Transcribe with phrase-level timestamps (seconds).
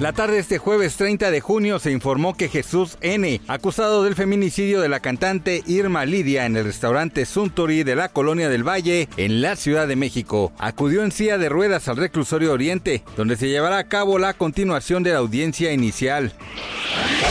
[0.00, 4.16] La tarde de este jueves 30 de junio se informó que Jesús N., acusado del
[4.16, 9.08] feminicidio de la cantante Irma Lidia en el restaurante Suntory de la Colonia del Valle,
[9.16, 13.48] en la Ciudad de México, acudió en silla de ruedas al reclusorio Oriente, donde se
[13.48, 16.32] llevará a cabo la continuación de la audiencia inicial.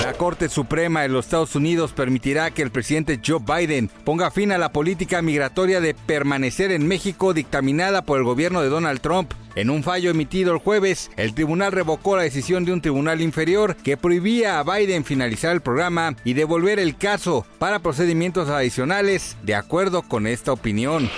[0.05, 4.53] La Corte Suprema de los Estados Unidos permitirá que el presidente Joe Biden ponga fin
[4.53, 9.33] a la política migratoria de permanecer en México dictaminada por el gobierno de Donald Trump.
[9.55, 13.75] En un fallo emitido el jueves, el tribunal revocó la decisión de un tribunal inferior
[13.75, 19.55] que prohibía a Biden finalizar el programa y devolver el caso para procedimientos adicionales, de
[19.55, 21.09] acuerdo con esta opinión.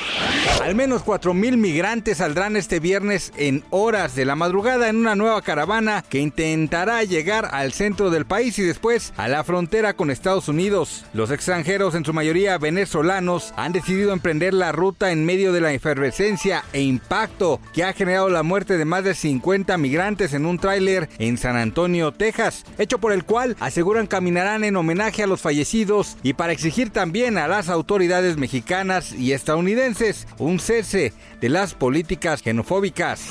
[0.65, 5.41] Al menos 4.000 migrantes saldrán este viernes en horas de la madrugada en una nueva
[5.43, 10.47] caravana que intentará llegar al centro del país y después a la frontera con Estados
[10.47, 11.05] Unidos.
[11.13, 15.71] Los extranjeros, en su mayoría venezolanos, han decidido emprender la ruta en medio de la
[15.71, 20.57] efervescencia e impacto que ha generado la muerte de más de 50 migrantes en un
[20.57, 25.41] tráiler en San Antonio, Texas, hecho por el cual aseguran caminarán en homenaje a los
[25.41, 31.73] fallecidos y para exigir también a las autoridades mexicanas y estadounidenses un cese de las
[31.73, 33.21] políticas xenofóbicas.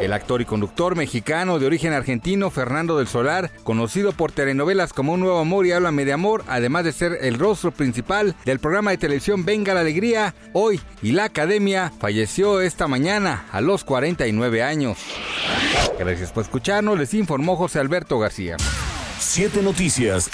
[0.00, 5.14] El actor y conductor mexicano de origen argentino Fernando del Solar, conocido por telenovelas como
[5.14, 8.90] Un Nuevo Amor y Háblame de Amor, además de ser el rostro principal del programa
[8.90, 14.62] de televisión Venga la Alegría, hoy y la Academia, falleció esta mañana a los 49
[14.62, 14.98] años.
[15.98, 18.56] Gracias por escucharnos, les informó José Alberto García.
[19.18, 20.28] Siete Noticias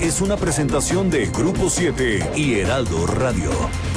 [0.00, 3.50] es una presentación de Grupo 7 y Heraldo Radio.